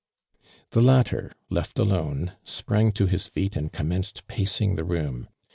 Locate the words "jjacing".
4.27-4.75